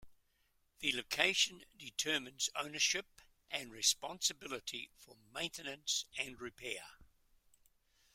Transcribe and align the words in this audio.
The 0.79 0.93
location 0.93 1.63
determines 1.77 2.49
ownership 2.55 3.05
and 3.51 3.71
responsibility 3.71 4.89
for 4.97 5.15
maintenance 5.31 6.05
and 6.17 6.39
repair. 6.41 6.83